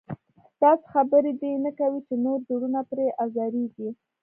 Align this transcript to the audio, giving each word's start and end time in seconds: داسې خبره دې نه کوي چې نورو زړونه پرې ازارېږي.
داسې 0.61 0.85
خبره 0.93 1.31
دې 1.41 1.51
نه 1.65 1.71
کوي 1.79 1.99
چې 2.07 2.13
نورو 2.25 2.43
زړونه 2.49 2.81
پرې 2.89 3.07
ازارېږي. 3.25 3.89